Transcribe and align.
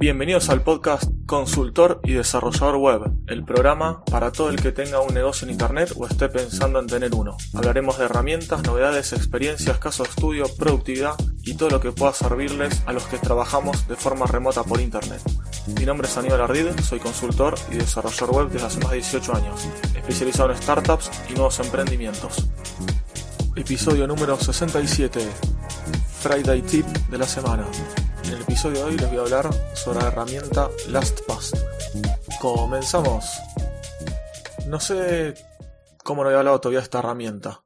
Bienvenidos 0.00 0.48
al 0.48 0.62
podcast 0.62 1.10
Consultor 1.26 2.00
y 2.02 2.14
Desarrollador 2.14 2.76
Web, 2.76 3.12
el 3.26 3.44
programa 3.44 4.02
para 4.06 4.32
todo 4.32 4.48
el 4.48 4.56
que 4.56 4.72
tenga 4.72 4.98
un 5.02 5.12
negocio 5.12 5.44
en 5.44 5.52
Internet 5.52 5.92
o 5.94 6.06
esté 6.06 6.30
pensando 6.30 6.80
en 6.80 6.86
tener 6.86 7.14
uno. 7.14 7.36
Hablaremos 7.52 7.98
de 7.98 8.06
herramientas, 8.06 8.62
novedades, 8.62 9.12
experiencias, 9.12 9.78
casos 9.78 10.06
de 10.06 10.10
estudio, 10.12 10.46
productividad 10.56 11.16
y 11.42 11.52
todo 11.52 11.68
lo 11.68 11.80
que 11.82 11.92
pueda 11.92 12.14
servirles 12.14 12.82
a 12.86 12.94
los 12.94 13.04
que 13.08 13.18
trabajamos 13.18 13.86
de 13.88 13.96
forma 13.96 14.24
remota 14.24 14.64
por 14.64 14.80
Internet. 14.80 15.20
Mi 15.78 15.84
nombre 15.84 16.08
es 16.08 16.16
Aníbal 16.16 16.40
Ardid, 16.40 16.80
soy 16.80 16.98
consultor 16.98 17.56
y 17.70 17.74
desarrollador 17.74 18.34
web 18.34 18.48
desde 18.48 18.68
hace 18.68 18.80
más 18.80 18.92
de 18.92 18.96
18 18.96 19.34
años, 19.34 19.68
especializado 19.94 20.50
en 20.50 20.56
startups 20.56 21.10
y 21.28 21.34
nuevos 21.34 21.60
emprendimientos. 21.60 22.48
Episodio 23.54 24.06
número 24.06 24.38
67, 24.38 25.20
Friday 26.22 26.62
Tip 26.62 26.86
de 26.86 27.18
la 27.18 27.26
semana. 27.26 27.66
En 28.24 28.34
el 28.34 28.42
episodio 28.42 28.78
de 28.78 28.84
hoy 28.84 28.96
les 28.96 29.08
voy 29.08 29.18
a 29.18 29.22
hablar 29.22 29.50
sobre 29.74 30.00
la 30.00 30.08
herramienta 30.08 30.70
LastPass. 30.88 31.52
Comenzamos. 32.40 33.24
No 34.66 34.80
sé 34.80 35.34
cómo 36.04 36.22
no 36.22 36.28
había 36.28 36.40
hablado 36.40 36.60
todavía 36.60 36.80
de 36.80 36.84
esta 36.84 37.00
herramienta. 37.00 37.64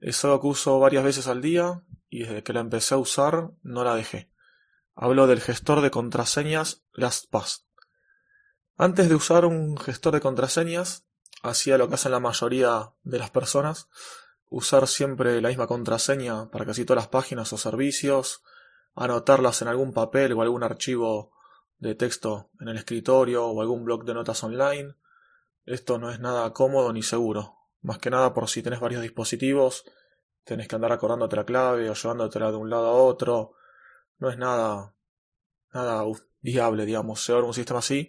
Es 0.00 0.24
algo 0.24 0.40
que 0.40 0.46
uso 0.46 0.78
varias 0.78 1.04
veces 1.04 1.26
al 1.26 1.42
día 1.42 1.82
y 2.08 2.24
desde 2.24 2.42
que 2.42 2.52
la 2.52 2.60
empecé 2.60 2.94
a 2.94 2.98
usar 2.98 3.50
no 3.62 3.84
la 3.84 3.94
dejé. 3.94 4.30
Hablo 4.94 5.26
del 5.26 5.40
gestor 5.40 5.80
de 5.80 5.90
contraseñas 5.90 6.82
LastPass. 6.92 7.66
Antes 8.76 9.08
de 9.08 9.14
usar 9.14 9.44
un 9.44 9.76
gestor 9.76 10.14
de 10.14 10.20
contraseñas, 10.20 11.04
hacía 11.42 11.78
lo 11.78 11.88
que 11.88 11.94
hacen 11.94 12.12
la 12.12 12.20
mayoría 12.20 12.92
de 13.02 13.18
las 13.18 13.30
personas, 13.30 13.88
usar 14.48 14.88
siempre 14.88 15.40
la 15.40 15.48
misma 15.48 15.66
contraseña 15.66 16.50
para 16.50 16.66
casi 16.66 16.84
todas 16.84 17.04
las 17.04 17.08
páginas 17.08 17.52
o 17.52 17.58
servicios, 17.58 18.42
anotarlas 18.94 19.62
en 19.62 19.68
algún 19.68 19.92
papel 19.92 20.32
o 20.32 20.42
algún 20.42 20.62
archivo 20.62 21.32
de 21.78 21.94
texto 21.94 22.50
en 22.60 22.68
el 22.68 22.76
escritorio 22.76 23.46
o 23.46 23.60
algún 23.60 23.84
blog 23.84 24.04
de 24.04 24.14
notas 24.14 24.42
online. 24.44 24.94
Esto 25.64 25.98
no 25.98 26.10
es 26.10 26.20
nada 26.20 26.52
cómodo 26.52 26.92
ni 26.92 27.02
seguro. 27.02 27.56
Más 27.82 27.98
que 27.98 28.10
nada 28.10 28.34
por 28.34 28.48
si 28.48 28.62
tenés 28.62 28.80
varios 28.80 29.02
dispositivos, 29.02 29.84
tenés 30.44 30.68
que 30.68 30.74
andar 30.74 30.92
acordándote 30.92 31.36
la 31.36 31.44
clave 31.44 31.88
o 31.88 31.94
llevándotela 31.94 32.50
de 32.50 32.56
un 32.56 32.68
lado 32.68 32.88
a 32.88 32.92
otro. 32.92 33.54
No 34.18 34.28
es 34.28 34.36
nada, 34.36 34.94
nada 35.72 36.04
viable, 36.40 36.84
digamos, 36.84 37.26
llevar 37.26 37.44
un 37.44 37.54
sistema 37.54 37.78
así. 37.78 38.08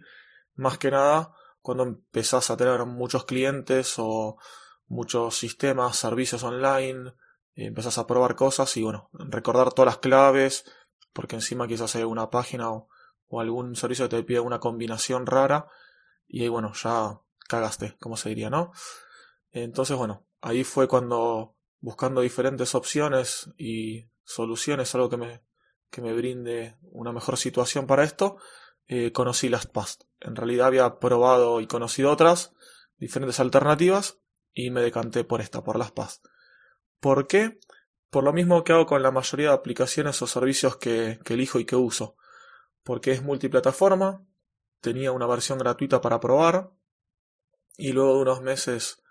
Más 0.56 0.78
que 0.78 0.92
nada 0.92 1.34
cuando 1.62 1.84
empezás 1.84 2.50
a 2.50 2.58
tener 2.58 2.84
muchos 2.86 3.26
clientes 3.26 3.96
o 3.98 4.38
muchos 4.88 5.38
sistemas, 5.38 5.96
servicios 5.96 6.44
online, 6.44 7.14
empezás 7.56 7.98
a 7.98 8.08
probar 8.08 8.36
cosas 8.36 8.76
y 8.78 8.84
bueno, 8.84 9.10
recordar 9.14 9.74
todas 9.74 9.88
las 9.88 9.98
claves, 9.98 10.66
porque 11.14 11.36
encima 11.36 11.68
quizás 11.68 11.96
hay 11.96 12.04
una 12.04 12.30
página 12.30 12.72
o, 12.72 12.88
algún 13.40 13.76
servicio 13.76 14.10
que 14.10 14.18
te 14.18 14.24
pide 14.24 14.42
una 14.42 14.60
combinación 14.60 15.26
rara 15.26 15.68
y 16.28 16.42
ahí 16.42 16.50
bueno, 16.50 16.74
ya 16.74 17.22
cagaste, 17.48 17.96
como 18.00 18.18
se 18.18 18.30
diría, 18.30 18.50
¿no? 18.50 18.74
Entonces 19.52 19.96
bueno, 19.96 20.26
ahí 20.42 20.66
fue 20.66 20.88
cuando 20.90 21.56
buscando 21.80 22.22
diferentes 22.22 22.76
opciones 22.76 23.50
y 23.58 24.10
soluciones, 24.24 24.94
algo 24.96 25.10
que 25.10 25.18
me, 25.18 25.44
que 25.90 26.02
me 26.02 26.14
brinde 26.14 26.78
una 26.82 27.12
mejor 27.12 27.38
situación 27.38 27.88
para 27.88 28.04
esto, 28.04 28.38
eh, 28.88 29.12
conocí 29.12 29.50
LastPass. 29.50 30.00
En 30.20 30.36
realidad 30.36 30.68
había 30.68 31.00
probado 31.00 31.62
y 31.62 31.68
conocido 31.68 32.12
otras, 32.12 32.54
diferentes 32.98 33.40
alternativas, 33.40 34.20
y 34.54 34.70
me 34.70 34.82
decanté 34.82 35.24
por 35.24 35.42
esta, 35.42 35.64
por 35.64 35.78
LastPass. 35.78 36.22
¿Por 37.02 37.28
qué? 37.28 37.60
Por 38.12 38.24
lo 38.24 38.32
mismo 38.32 38.64
que 38.64 38.74
hago 38.74 38.86
con 38.86 39.02
la 39.02 39.12
mayoría 39.12 39.50
de 39.50 39.56
aplicaciones 39.56 40.22
o 40.22 40.28
servicios 40.28 40.78
que, 40.78 41.20
elijo 41.26 41.60
y 41.60 41.66
que 41.66 41.76
uso. 41.76 42.16
Porque 42.84 43.12
es 43.12 43.24
multiplataforma, 43.24 44.24
tenía 44.82 45.12
una 45.12 45.26
versión 45.26 45.58
gratuita 45.58 46.00
para 46.00 46.20
probar, 46.20 46.72
y 47.76 47.92
luego 47.92 48.16
de 48.16 48.22
unos 48.22 48.42
meses 48.42 49.02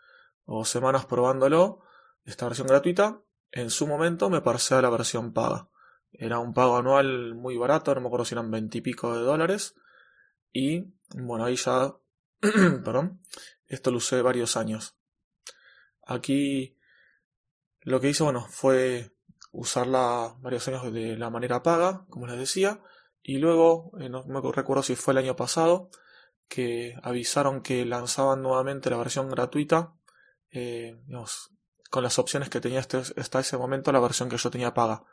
o 0.45 0.65
semanas 0.65 1.07
probándolo, 1.07 1.81
esta 2.25 2.47
versión 2.47 2.69
gratuita, 2.69 3.23
en 3.51 3.71
su 3.71 3.89
momento 3.89 4.31
me 4.31 4.41
pasé 4.41 4.77
a 4.77 4.83
la 4.83 4.91
versión 4.91 5.33
paga. 5.33 5.69
Era 6.13 6.39
un 6.39 6.55
pago 6.55 6.77
anual 6.77 7.35
muy 7.35 7.57
barato, 7.57 7.93
no 7.95 8.01
me 8.01 8.07
acuerdo 8.07 8.25
si 8.25 8.35
eran 8.35 8.51
veintipico 8.53 9.17
de 9.17 9.23
dólares. 9.23 9.75
Y 10.53 10.93
bueno, 11.17 11.45
ahí 11.45 11.57
ya, 11.57 11.97
perdón, 12.41 13.21
esto 13.67 13.91
lo 13.91 13.97
usé 13.97 14.23
varios 14.23 14.57
años. 14.57 14.97
Aquí 16.03 16.77
lo 17.81 18.01
que 18.01 18.11
hice, 18.11 18.23
bueno, 18.23 18.47
fue 18.49 19.13
usarla 19.53 20.37
varios 20.41 20.67
años 20.69 20.93
de 20.93 21.17
la 21.17 21.31
manera 21.31 21.63
paga, 21.63 22.05
como 22.09 22.27
les 22.27 22.39
decía, 22.39 22.81
y 23.23 23.39
luego, 23.39 23.93
eh, 24.01 24.09
no 24.09 24.25
me 24.25 24.41
recuerdo 24.53 24.83
si 24.83 24.97
fue 24.97 25.13
el 25.13 25.19
año 25.19 25.37
pasado, 25.37 25.91
que 26.49 26.95
avisaron 27.03 27.63
que 27.63 27.85
lanzaban 27.85 28.43
nuevamente 28.43 28.91
la 28.91 28.97
versión 28.97 29.29
gratuita, 29.31 29.95
eh, 30.51 31.01
con 31.91 32.03
las 32.03 32.19
opciones 32.19 32.49
que 32.49 32.61
tenía 32.61 32.81
este, 32.81 32.99
hasta 33.17 33.41
ese 33.41 33.57
momento 33.57 33.93
la 33.93 34.01
versión 34.01 34.29
que 34.29 34.37
yo 34.37 34.51
tenía 34.51 34.75
paga. 34.75 35.05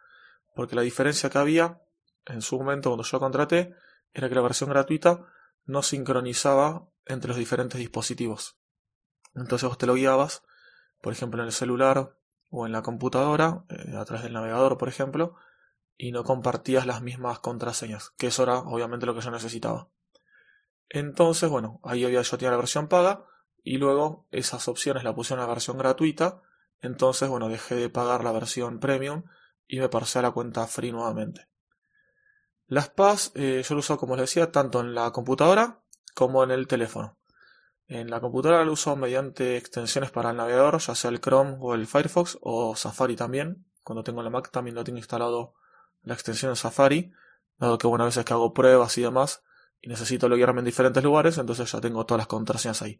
Porque 0.55 0.75
la 0.75 0.81
diferencia 0.81 1.29
que 1.29 1.37
había 1.37 1.81
en 2.25 2.41
su 2.41 2.57
momento 2.57 2.89
cuando 2.89 3.03
yo 3.03 3.19
contraté 3.19 3.75
era 4.13 4.29
que 4.29 4.35
la 4.35 4.41
versión 4.41 4.69
gratuita 4.69 5.25
no 5.65 5.83
sincronizaba 5.83 6.89
entre 7.05 7.29
los 7.29 7.37
diferentes 7.37 7.79
dispositivos. 7.79 8.57
Entonces 9.35 9.67
vos 9.67 9.77
te 9.77 9.85
lo 9.85 9.93
guiabas, 9.93 10.43
por 11.01 11.13
ejemplo 11.13 11.41
en 11.41 11.47
el 11.47 11.53
celular 11.53 12.17
o 12.49 12.65
en 12.65 12.71
la 12.71 12.81
computadora, 12.81 13.65
eh, 13.69 13.95
a 13.95 14.05
través 14.05 14.23
del 14.23 14.33
navegador, 14.33 14.77
por 14.77 14.89
ejemplo, 14.89 15.35
y 15.97 16.11
no 16.11 16.23
compartías 16.23 16.85
las 16.85 17.01
mismas 17.01 17.39
contraseñas, 17.39 18.11
que 18.17 18.27
eso 18.27 18.43
era 18.43 18.59
obviamente 18.59 19.05
lo 19.05 19.15
que 19.15 19.21
yo 19.21 19.31
necesitaba. 19.31 19.89
Entonces, 20.89 21.49
bueno, 21.49 21.79
ahí 21.83 22.05
había, 22.05 22.21
yo 22.21 22.37
tenía 22.37 22.51
la 22.51 22.57
versión 22.57 22.87
paga 22.87 23.25
y 23.63 23.77
luego 23.77 24.27
esas 24.31 24.67
opciones 24.67 25.03
la 25.03 25.13
puse 25.13 25.33
en 25.33 25.41
la 25.41 25.47
versión 25.47 25.77
gratuita, 25.77 26.41
entonces, 26.81 27.27
bueno, 27.27 27.49
dejé 27.49 27.75
de 27.75 27.89
pagar 27.89 28.23
la 28.23 28.31
versión 28.31 28.79
premium 28.79 29.23
y 29.67 29.79
me 29.79 29.89
pasé 29.89 30.19
a 30.19 30.21
la 30.21 30.31
cuenta 30.31 30.67
free 30.67 30.91
nuevamente. 30.91 31.47
Las 32.67 32.89
PAS 32.89 33.31
eh, 33.35 33.63
yo 33.67 33.75
lo 33.75 33.79
uso, 33.79 33.97
como 33.97 34.15
les 34.15 34.23
decía, 34.23 34.51
tanto 34.51 34.81
en 34.81 34.93
la 34.93 35.11
computadora 35.11 35.81
como 36.13 36.43
en 36.43 36.51
el 36.51 36.67
teléfono. 36.67 37.16
En 37.87 38.09
la 38.09 38.19
computadora 38.19 38.65
lo 38.65 38.73
uso 38.73 38.95
mediante 38.97 39.55
extensiones 39.55 40.11
para 40.11 40.31
el 40.31 40.37
navegador, 40.37 40.77
ya 40.79 40.93
sea 40.93 41.09
el 41.09 41.21
Chrome 41.21 41.55
o 41.61 41.73
el 41.73 41.87
Firefox 41.87 42.37
o 42.41 42.75
Safari 42.75 43.15
también. 43.15 43.65
Cuando 43.83 44.03
tengo 44.03 44.21
la 44.21 44.29
Mac 44.29 44.51
también 44.51 44.75
lo 44.75 44.83
tengo 44.83 44.97
instalado 44.97 45.53
la 46.03 46.13
extensión 46.13 46.55
Safari, 46.57 47.13
dado 47.57 47.77
que 47.77 47.87
bueno, 47.87 48.03
a 48.03 48.07
veces 48.07 48.25
que 48.25 48.33
hago 48.33 48.53
pruebas 48.53 48.97
y 48.97 49.03
demás 49.03 49.41
y 49.81 49.87
necesito 49.87 50.27
loguearme 50.27 50.59
en 50.59 50.65
diferentes 50.65 51.03
lugares, 51.03 51.37
entonces 51.37 51.71
ya 51.71 51.79
tengo 51.79 52.05
todas 52.05 52.19
las 52.19 52.27
contraseñas 52.27 52.81
ahí. 52.81 52.99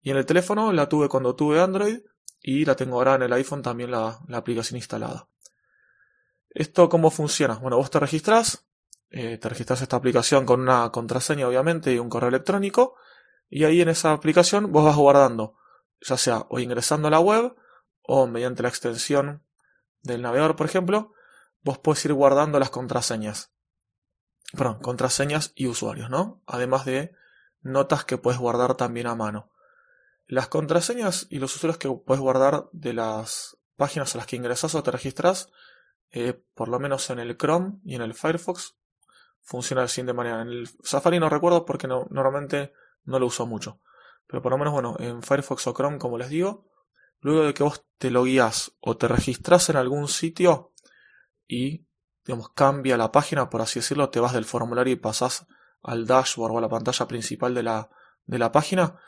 Y 0.00 0.10
en 0.10 0.16
el 0.16 0.26
teléfono 0.26 0.72
la 0.72 0.88
tuve 0.88 1.08
cuando 1.08 1.34
tuve 1.34 1.60
Android 1.60 2.00
y 2.40 2.64
la 2.64 2.76
tengo 2.76 2.96
ahora 2.96 3.16
en 3.16 3.22
el 3.22 3.32
iPhone 3.32 3.62
también 3.62 3.90
la, 3.90 4.20
aplicación 4.32 4.76
instalada. 4.76 5.28
¿Esto 6.50 6.88
cómo 6.88 7.10
funciona? 7.10 7.54
Bueno, 7.54 7.78
vos 7.78 7.90
te 7.90 7.98
registras, 7.98 8.66
eh, 9.10 9.38
te 9.38 9.48
registras 9.48 9.82
esta 9.82 9.96
aplicación 9.96 10.46
con 10.46 10.60
una 10.60 10.90
contraseña 10.92 11.48
obviamente 11.48 11.92
y 11.92 11.98
un 11.98 12.08
correo 12.08 12.28
electrónico 12.28 12.94
y 13.48 13.64
ahí 13.64 13.80
en 13.80 13.88
esa 13.88 14.12
aplicación 14.12 14.72
vos 14.72 14.84
vas 14.84 14.96
guardando, 14.96 15.56
ya 16.00 16.16
sea 16.16 16.46
o 16.48 16.58
ingresando 16.58 17.08
a 17.08 17.10
la 17.10 17.20
web 17.20 17.54
o 18.02 18.26
mediante 18.26 18.62
la 18.62 18.68
extensión 18.68 19.42
del 20.02 20.22
navegador, 20.22 20.56
por 20.56 20.66
ejemplo, 20.66 21.12
vos 21.62 21.78
puedes 21.78 22.04
ir 22.04 22.12
guardando 22.12 22.58
las 22.58 22.70
contraseñas. 22.70 23.52
Perdón, 24.56 24.78
contraseñas 24.80 25.52
y 25.54 25.66
usuarios, 25.66 26.10
¿no? 26.10 26.42
Además 26.46 26.84
de 26.84 27.14
notas 27.62 28.04
que 28.04 28.18
puedes 28.18 28.38
guardar 28.38 28.76
también 28.76 29.06
a 29.06 29.14
mano. 29.14 29.50
Las 30.26 30.48
contraseñas 30.48 31.26
y 31.30 31.38
los 31.38 31.56
usuarios 31.56 31.78
que 31.78 31.90
puedes 31.90 32.20
guardar 32.20 32.68
de 32.72 32.92
las 32.92 33.56
páginas 33.76 34.14
a 34.14 34.18
las 34.18 34.26
que 34.26 34.36
ingresas 34.36 34.74
o 34.74 34.82
te 34.82 34.90
registras, 34.90 35.50
eh, 36.10 36.40
por 36.54 36.68
lo 36.68 36.78
menos 36.78 37.10
en 37.10 37.18
el 37.18 37.36
Chrome 37.36 37.80
y 37.84 37.94
en 37.96 38.02
el 38.02 38.14
Firefox, 38.14 38.76
funciona 39.42 39.80
de 39.80 39.84
la 39.84 39.88
siguiente 39.88 40.12
manera. 40.12 40.42
En 40.42 40.48
el 40.48 40.68
Safari 40.82 41.18
no 41.18 41.28
recuerdo 41.28 41.64
porque 41.64 41.88
no, 41.88 42.06
normalmente 42.10 42.72
no 43.04 43.18
lo 43.18 43.26
uso 43.26 43.46
mucho. 43.46 43.80
Pero 44.26 44.42
por 44.42 44.52
lo 44.52 44.58
menos, 44.58 44.72
bueno, 44.72 44.96
en 44.98 45.22
Firefox 45.22 45.66
o 45.66 45.74
Chrome, 45.74 45.98
como 45.98 46.18
les 46.18 46.28
digo, 46.28 46.66
luego 47.20 47.42
de 47.44 47.54
que 47.54 47.62
vos 47.62 47.84
te 47.98 48.10
lo 48.10 48.24
guías 48.24 48.72
o 48.80 48.96
te 48.96 49.08
registras 49.08 49.68
en 49.70 49.76
algún 49.76 50.08
sitio 50.08 50.72
y, 51.46 51.86
digamos, 52.24 52.50
cambia 52.50 52.96
la 52.96 53.12
página, 53.12 53.50
por 53.50 53.60
así 53.60 53.80
decirlo, 53.80 54.10
te 54.10 54.20
vas 54.20 54.32
del 54.32 54.44
formulario 54.44 54.92
y 54.92 54.96
pasas 54.96 55.46
al 55.82 56.06
dashboard 56.06 56.52
o 56.52 56.58
a 56.58 56.62
la 56.62 56.68
pantalla 56.68 57.06
principal 57.06 57.54
de 57.54 57.62
la, 57.62 57.90
de 58.26 58.38
la 58.38 58.50
página, 58.52 58.98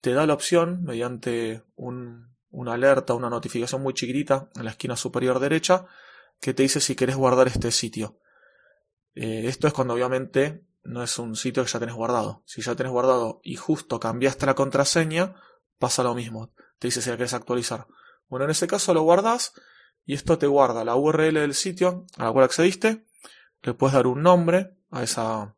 te 0.00 0.12
da 0.12 0.26
la 0.26 0.34
opción, 0.34 0.82
mediante 0.84 1.64
un, 1.74 2.36
una 2.50 2.74
alerta, 2.74 3.14
una 3.14 3.30
notificación 3.30 3.82
muy 3.82 3.94
chiquitita 3.94 4.50
en 4.54 4.64
la 4.64 4.70
esquina 4.70 4.96
superior 4.96 5.40
derecha, 5.40 5.86
que 6.40 6.54
te 6.54 6.62
dice 6.62 6.80
si 6.80 6.94
querés 6.94 7.16
guardar 7.16 7.48
este 7.48 7.70
sitio. 7.70 8.18
Eh, 9.14 9.42
esto 9.46 9.66
es 9.66 9.72
cuando 9.72 9.94
obviamente 9.94 10.64
no 10.82 11.02
es 11.02 11.18
un 11.18 11.36
sitio 11.36 11.64
que 11.64 11.70
ya 11.70 11.78
tenés 11.78 11.94
guardado. 11.94 12.42
Si 12.46 12.62
ya 12.62 12.74
tenés 12.74 12.92
guardado 12.92 13.40
y 13.42 13.56
justo 13.56 14.00
cambiaste 14.00 14.46
la 14.46 14.54
contraseña, 14.54 15.34
pasa 15.78 16.02
lo 16.02 16.14
mismo. 16.14 16.52
Te 16.78 16.88
dice 16.88 17.02
si 17.02 17.10
la 17.10 17.16
querés 17.16 17.34
actualizar. 17.34 17.86
Bueno, 18.28 18.44
en 18.44 18.50
ese 18.50 18.66
caso 18.66 18.94
lo 18.94 19.02
guardas 19.02 19.52
y 20.04 20.14
esto 20.14 20.38
te 20.38 20.46
guarda 20.46 20.84
la 20.84 20.96
URL 20.96 21.34
del 21.34 21.54
sitio 21.54 22.06
a 22.16 22.24
la 22.24 22.32
cual 22.32 22.44
accediste. 22.44 23.06
Le 23.62 23.74
puedes 23.74 23.94
dar 23.94 24.06
un 24.06 24.22
nombre 24.22 24.76
a 24.90 25.02
esa, 25.02 25.56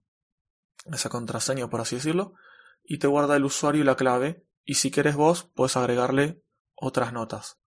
esa 0.93 1.09
contraseña 1.09 1.69
por 1.71 1.81
así 1.81 1.97
decirlo, 1.97 2.35
y 2.83 2.99
te 2.99 3.07
guarda 3.07 3.37
el 3.37 3.45
usuario 3.45 3.83
y 3.83 3.85
la 3.85 3.97
clave, 3.97 4.45
y 4.65 4.75
si 4.75 4.91
quieres 4.91 5.15
vos 5.15 5.45
puedes 5.45 5.77
agregarle 5.77 6.43
otras 6.75 7.13
notas. 7.13 7.61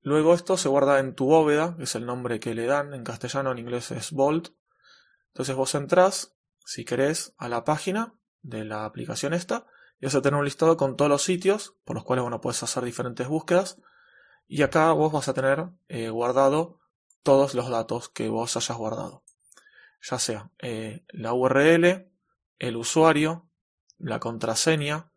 Luego 0.00 0.34
esto 0.34 0.56
se 0.56 0.68
guarda 0.68 0.98
en 0.98 1.14
tu 1.14 1.26
bóveda, 1.26 1.76
que 1.76 1.84
es 1.84 1.94
el 1.94 2.04
nombre 2.04 2.40
que 2.40 2.54
le 2.54 2.66
dan, 2.66 2.92
en 2.92 3.04
castellano, 3.04 3.52
en 3.52 3.58
inglés 3.58 3.90
es 3.92 4.10
Vault. 4.10 4.48
Entonces 5.28 5.54
vos 5.54 5.74
entrás, 5.74 6.36
si 6.64 6.84
querés, 6.84 7.34
a 7.38 7.48
la 7.48 7.64
página 7.64 8.14
de 8.42 8.64
la 8.64 8.84
aplicación 8.84 9.34
esta, 9.34 9.66
y 10.00 10.06
vas 10.06 10.14
a 10.14 10.22
tener 10.22 10.38
un 10.38 10.44
listado 10.44 10.76
con 10.76 10.96
todos 10.96 11.08
los 11.08 11.22
sitios 11.22 11.76
por 11.84 11.94
los 11.94 12.04
cuales 12.04 12.22
bueno, 12.22 12.40
puedes 12.40 12.62
hacer 12.62 12.84
diferentes 12.84 13.28
búsquedas. 13.28 13.78
Y 14.48 14.62
acá 14.62 14.92
vos 14.92 15.12
vas 15.12 15.28
a 15.28 15.34
tener 15.34 15.68
eh, 15.88 16.10
guardado 16.10 16.80
todos 17.22 17.54
los 17.54 17.70
datos 17.70 18.08
que 18.08 18.28
vos 18.28 18.56
hayas 18.56 18.76
guardado. 18.76 19.22
Ya 20.02 20.18
sea 20.18 20.50
eh, 20.58 21.04
la 21.08 21.32
URL, 21.32 22.10
el 22.58 22.76
usuario, 22.76 23.48
la 23.98 24.18
contraseña. 24.18 25.12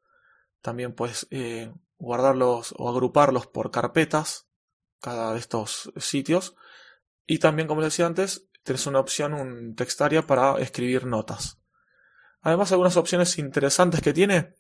También 0.62 0.94
puedes 0.94 1.28
eh, 1.32 1.74
guardarlos 1.98 2.76
o 2.78 2.88
agruparlos 2.88 3.48
por 3.48 3.72
carpetas, 3.72 4.48
cada 5.02 5.34
de 5.34 5.40
estos 5.40 5.92
sitios. 5.98 6.56
Y 7.26 7.40
también, 7.40 7.68
como 7.68 7.82
decía 7.82 8.06
antes, 8.06 8.48
tienes 8.66 8.86
una 8.88 9.00
opción, 9.00 9.34
un 9.34 9.76
textaria 9.76 10.28
para 10.28 10.58
escribir 10.60 11.06
notas. 11.06 11.60
Además, 12.42 12.72
algunas 12.72 12.98
opciones 12.98 13.38
interesantes 13.38 14.02
que 14.02 14.14
tiene 14.14 14.54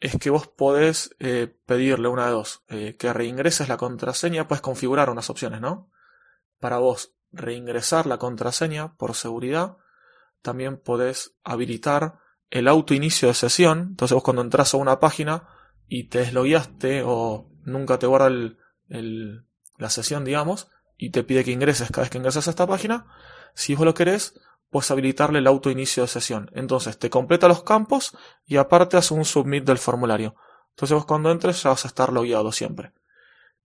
es 0.00 0.16
que 0.16 0.30
vos 0.30 0.48
podés 0.48 1.14
eh, 1.20 1.54
pedirle 1.64 2.08
una 2.08 2.26
de 2.26 2.32
dos, 2.32 2.64
eh, 2.68 2.96
que 2.98 3.12
reingreses 3.12 3.68
la 3.68 3.76
contraseña, 3.76 4.48
puedes 4.48 4.62
configurar 4.62 5.10
unas 5.10 5.30
opciones, 5.30 5.60
¿no? 5.60 5.90
Para 6.58 6.78
vos 6.78 7.14
reingresar 7.30 8.06
la 8.06 8.18
contraseña 8.18 8.96
por 8.96 9.14
seguridad, 9.14 9.76
también 10.42 10.76
podés 10.76 11.36
habilitar 11.44 12.18
el 12.50 12.68
auto 12.68 12.94
inicio 12.94 13.28
de 13.28 13.34
sesión, 13.34 13.88
entonces 13.90 14.14
vos 14.14 14.24
cuando 14.24 14.42
entras 14.42 14.74
a 14.74 14.78
una 14.78 14.98
página 14.98 15.48
y 15.88 16.08
te 16.08 16.18
deslogueaste 16.18 17.02
o 17.04 17.48
nunca 17.64 17.98
te 17.98 18.06
guarda 18.06 18.26
el, 18.26 19.46
la 19.78 19.90
sesión, 19.90 20.24
digamos, 20.24 20.68
y 20.96 21.10
te 21.10 21.22
pide 21.22 21.44
que 21.44 21.52
ingreses 21.52 21.90
cada 21.90 22.02
vez 22.02 22.10
que 22.10 22.18
ingresas 22.18 22.46
a 22.46 22.50
esta 22.50 22.66
página, 22.66 23.06
si 23.54 23.74
vos 23.74 23.84
lo 23.84 23.94
querés, 23.94 24.34
puedes 24.70 24.90
habilitarle 24.90 25.38
el 25.38 25.46
auto 25.46 25.70
inicio 25.70 26.02
de 26.02 26.08
sesión. 26.08 26.50
Entonces 26.54 26.98
te 26.98 27.10
completa 27.10 27.48
los 27.48 27.62
campos 27.62 28.16
y 28.46 28.56
aparte 28.56 28.96
hace 28.96 29.14
un 29.14 29.24
submit 29.24 29.64
del 29.64 29.78
formulario. 29.78 30.34
Entonces 30.70 30.94
vos 30.94 31.06
cuando 31.06 31.30
entres 31.30 31.62
ya 31.62 31.70
vas 31.70 31.84
a 31.84 31.88
estar 31.88 32.12
logueado 32.12 32.52
siempre. 32.52 32.92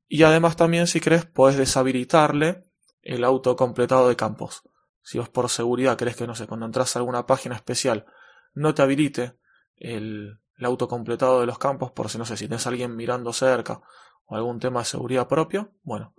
Y 0.07 0.23
además 0.23 0.55
también 0.55 0.87
si 0.87 0.99
querés 0.99 1.25
puedes 1.25 1.57
deshabilitarle 1.57 2.65
el 3.01 3.23
auto 3.23 3.55
completado 3.55 4.09
de 4.09 4.15
campos. 4.15 4.63
Si 5.01 5.17
vos 5.17 5.29
por 5.29 5.49
seguridad 5.49 5.97
crees 5.97 6.17
que 6.17 6.27
no 6.27 6.35
sé, 6.35 6.47
cuando 6.47 6.65
entras 6.65 6.95
a 6.95 6.99
alguna 6.99 7.25
página 7.25 7.55
especial 7.55 8.05
no 8.53 8.73
te 8.73 8.81
habilite 8.81 9.37
el, 9.77 10.39
el 10.57 10.65
auto 10.65 10.87
completado 10.87 11.39
de 11.39 11.45
los 11.45 11.57
campos 11.57 11.91
por 11.91 12.09
si 12.09 12.17
no 12.17 12.25
sé 12.25 12.35
si 12.35 12.47
tienes 12.47 12.65
a 12.65 12.69
alguien 12.69 12.95
mirando 12.95 13.31
cerca 13.31 13.81
o 14.25 14.35
algún 14.35 14.59
tema 14.59 14.79
de 14.79 14.85
seguridad 14.85 15.27
propio, 15.27 15.71
bueno, 15.83 16.13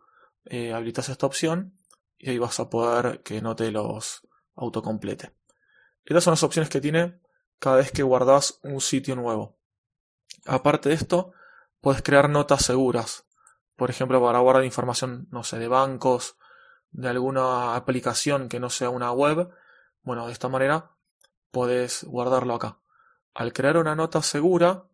eh, 0.46 0.72
habilitas 0.72 1.10
esta 1.10 1.26
opción 1.26 1.74
y 2.18 2.30
ahí 2.30 2.38
vas 2.38 2.58
a 2.60 2.68
poder 2.68 3.22
que 3.22 3.40
no 3.40 3.54
te 3.56 3.70
los 3.70 4.26
autocomplete. 4.56 5.32
Estas 6.04 6.24
son 6.24 6.32
las 6.32 6.42
opciones 6.42 6.68
que 6.68 6.80
tiene 6.80 7.20
cada 7.58 7.76
vez 7.76 7.92
que 7.92 8.02
guardas 8.02 8.60
un 8.62 8.80
sitio 8.80 9.14
nuevo. 9.14 9.58
Aparte 10.46 10.88
de 10.88 10.94
esto, 10.94 11.32
puedes 11.80 12.02
crear 12.02 12.28
notas 12.28 12.64
seguras. 12.64 13.26
Por 13.76 13.90
ejemplo, 13.90 14.20
para 14.20 14.38
guardar 14.40 14.64
información, 14.64 15.28
no 15.30 15.44
sé, 15.44 15.58
de 15.58 15.68
bancos, 15.68 16.36
de 16.90 17.08
alguna 17.08 17.76
aplicación 17.76 18.48
que 18.48 18.60
no 18.60 18.70
sea 18.70 18.90
una 18.90 19.12
web. 19.12 19.50
Bueno, 20.02 20.26
de 20.26 20.32
esta 20.32 20.48
manera 20.48 20.92
puedes 21.50 22.04
guardarlo 22.04 22.54
acá. 22.54 22.78
Al 23.34 23.52
crear 23.52 23.76
una 23.76 23.94
nota 23.94 24.22
segura, 24.22 24.84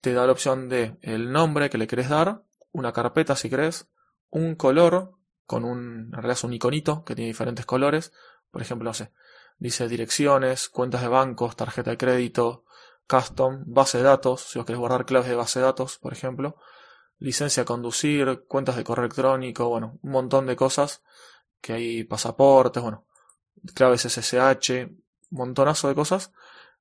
te 0.00 0.12
da 0.12 0.26
la 0.26 0.32
opción 0.32 0.68
de 0.68 0.98
el 1.02 1.32
nombre 1.32 1.70
que 1.70 1.78
le 1.78 1.86
querés 1.86 2.08
dar, 2.08 2.42
una 2.72 2.92
carpeta 2.92 3.36
si 3.36 3.48
querés, 3.48 3.88
un 4.30 4.54
color 4.54 5.19
con 5.50 5.64
un, 5.64 6.12
en 6.14 6.22
realidad 6.22 6.44
un 6.44 6.52
iconito 6.52 7.04
que 7.04 7.16
tiene 7.16 7.26
diferentes 7.26 7.66
colores, 7.66 8.12
por 8.52 8.62
ejemplo, 8.62 8.88
no 8.88 8.94
sé, 8.94 9.10
dice 9.58 9.88
direcciones, 9.88 10.68
cuentas 10.68 11.00
de 11.00 11.08
bancos, 11.08 11.56
tarjeta 11.56 11.90
de 11.90 11.96
crédito, 11.96 12.64
custom, 13.08 13.64
base 13.66 13.98
de 13.98 14.04
datos, 14.04 14.42
si 14.42 14.60
os 14.60 14.64
querés 14.64 14.78
guardar 14.78 15.04
claves 15.06 15.28
de 15.28 15.34
base 15.34 15.58
de 15.58 15.64
datos, 15.64 15.98
por 15.98 16.12
ejemplo, 16.12 16.54
licencia 17.18 17.64
a 17.64 17.66
conducir, 17.66 18.44
cuentas 18.46 18.76
de 18.76 18.84
correo 18.84 19.06
electrónico, 19.06 19.68
bueno, 19.68 19.98
un 20.02 20.12
montón 20.12 20.46
de 20.46 20.54
cosas 20.54 21.02
que 21.60 21.72
hay 21.72 22.04
pasaportes, 22.04 22.80
bueno, 22.80 23.04
claves 23.74 24.02
SSH, 24.02 24.88
montonazo 25.30 25.88
de 25.88 25.96
cosas 25.96 26.30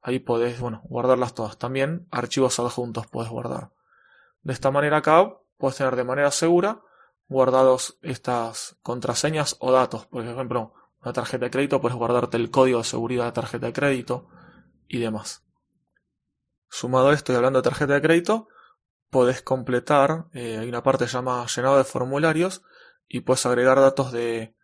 Ahí 0.01 0.19
podés, 0.19 0.60
bueno, 0.60 0.81
guardarlas 0.86 1.33
todas. 1.33 1.57
También 1.57 2.07
archivos 2.10 2.60
adjuntos 2.60 3.07
puedes 3.07 3.30
guardar. 3.30 3.71
De 4.44 4.54
esta 4.54 4.71
manera 4.71 4.98
acá 4.98 5.38
puedes 5.57 5.75
tener 5.75 5.95
de 5.95 6.06
manera 6.06 6.31
segura 6.31 6.81
guardados 7.30 7.98
estas 8.02 8.76
contraseñas 8.81 9.56
o 9.60 9.72
datos. 9.72 10.08
Por 10.08 10.26
ejemplo, 10.26 10.74
una 11.02 11.14
tarjeta 11.14 11.46
de 11.46 11.52
crédito 11.52 11.80
puedes 11.80 11.98
guardarte 11.98 12.38
el 12.38 12.52
código 12.52 12.80
de 12.80 12.84
seguridad 12.84 13.26
de 13.26 13.31
tarjeta 13.31 13.68
de 13.68 13.74
crédito 13.74 14.28
y 14.88 15.00
demás. 15.00 15.44
Sumado 16.70 17.10
a 17.10 17.14
esto 17.14 17.31
y 17.31 17.36
hablando 17.36 17.60
de 17.60 17.70
tarjeta 17.70 17.94
de 17.94 18.02
crédito, 18.02 18.48
puedes 19.10 19.42
completar, 19.42 20.26
eh, 20.34 20.58
hay 20.58 20.68
una 20.68 20.84
parte 20.84 21.08
llamada 21.08 21.46
llenado 21.46 21.78
de 21.78 21.84
formularios 21.84 22.64
y 23.08 23.22
puedes 23.22 23.46
agregar 23.46 23.80
datos 23.80 24.12
de 24.12 24.56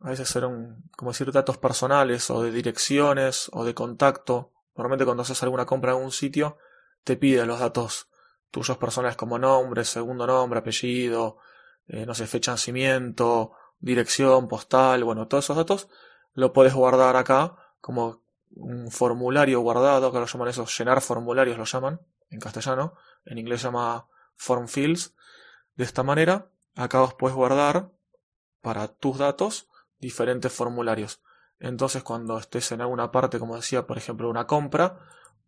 a 0.00 0.10
veces 0.10 0.28
serán, 0.28 0.84
como 0.96 1.10
decir, 1.10 1.32
datos 1.32 1.58
personales 1.58 2.30
o 2.30 2.42
de 2.42 2.52
direcciones 2.52 3.50
o 3.52 3.64
de 3.64 3.74
contacto. 3.74 4.52
Normalmente 4.76 5.04
cuando 5.04 5.22
haces 5.22 5.42
alguna 5.42 5.66
compra 5.66 5.92
en 5.92 5.98
un 5.98 6.12
sitio, 6.12 6.58
te 7.02 7.16
pide 7.16 7.44
los 7.46 7.58
datos 7.58 8.08
tuyos 8.50 8.78
personales 8.78 9.16
como 9.16 9.38
nombre, 9.38 9.84
segundo 9.84 10.24
nombre, 10.26 10.60
apellido, 10.60 11.38
eh, 11.88 12.06
no 12.06 12.14
sé, 12.14 12.26
fecha 12.26 12.52
de 12.52 12.54
nacimiento, 12.54 13.52
dirección, 13.80 14.48
postal, 14.48 15.04
bueno, 15.04 15.28
todos 15.28 15.44
esos 15.44 15.56
datos 15.56 15.88
lo 16.34 16.52
puedes 16.52 16.74
guardar 16.74 17.16
acá 17.16 17.56
como 17.80 18.22
un 18.50 18.90
formulario 18.90 19.60
guardado, 19.60 20.12
que 20.12 20.18
lo 20.18 20.26
llaman 20.26 20.48
eso, 20.48 20.66
llenar 20.66 21.00
formularios 21.00 21.58
lo 21.58 21.64
llaman 21.64 22.00
en 22.30 22.40
castellano, 22.40 22.94
en 23.24 23.38
inglés 23.38 23.60
se 23.60 23.68
llama 23.68 24.06
form 24.36 24.68
fields. 24.68 25.14
De 25.76 25.84
esta 25.84 26.02
manera, 26.02 26.50
acá 26.74 27.02
os 27.02 27.14
puedes 27.14 27.36
guardar 27.36 27.90
para 28.60 28.88
tus 28.88 29.18
datos 29.18 29.68
diferentes 29.98 30.52
formularios. 30.52 31.22
Entonces, 31.60 32.02
cuando 32.02 32.38
estés 32.38 32.70
en 32.72 32.80
alguna 32.80 33.10
parte, 33.10 33.38
como 33.38 33.56
decía, 33.56 33.86
por 33.86 33.98
ejemplo, 33.98 34.28
una 34.30 34.46
compra, 34.46 35.00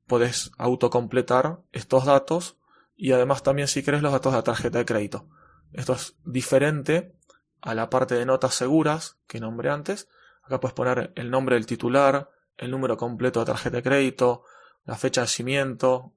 podés 0.07 0.51
autocompletar 0.59 1.61
estos 1.73 2.05
datos 2.05 2.57
y 2.97 3.13
además 3.13 3.43
también, 3.43 3.69
si 3.69 3.83
querés, 3.83 4.03
los 4.03 4.13
datos 4.13 4.33
de 4.33 4.39
la 4.39 4.45
tarjeta 4.45 4.79
de 4.79 4.85
crédito. 4.85 5.29
Esto 5.73 5.95
es 5.95 6.17
diferente 6.25 7.15
a 7.61 7.75
la 7.75 7.91
parte 7.91 8.15
de 8.15 8.27
notas 8.27 8.55
seguras 8.55 9.19
que 9.27 9.41
nombré 9.41 9.71
antes. 9.71 10.09
Acá 10.43 10.61
puedes 10.61 10.75
poner 10.75 11.13
el 11.15 11.31
nombre 11.31 11.57
del 11.57 11.67
titular, 11.67 12.31
el 12.57 12.71
número 12.71 12.97
completo 12.97 13.41
de 13.41 13.47
tarjeta 13.47 13.77
de 13.77 13.83
crédito, 13.83 14.45
la 14.85 14.97
fecha 14.97 15.21
de 15.21 15.27
nacimiento. 15.27 16.13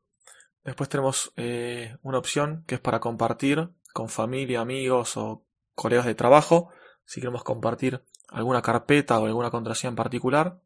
Después 0.63 0.89
tenemos 0.89 1.33
eh, 1.35 1.97
una 2.01 2.17
opción 2.17 2.63
que 2.67 2.75
es 2.75 2.81
para 2.81 2.99
compartir 2.99 3.69
con 3.93 4.09
familia, 4.09 4.61
amigos 4.61 5.17
o 5.17 5.43
colegas 5.75 6.05
de 6.05 6.15
trabajo. 6.15 6.69
Si 7.05 7.19
queremos 7.19 7.43
compartir 7.43 8.03
alguna 8.29 8.61
carpeta 8.61 9.19
o 9.19 9.25
alguna 9.25 9.51
contraseña 9.51 9.89
en 9.89 9.95
particular, 9.95 10.59